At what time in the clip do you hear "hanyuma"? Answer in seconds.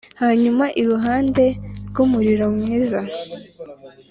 0.21-0.65